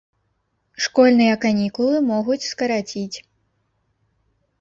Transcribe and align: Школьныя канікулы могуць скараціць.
Школьныя 0.85 1.35
канікулы 1.43 1.97
могуць 2.13 2.39
скараціць. 2.53 3.17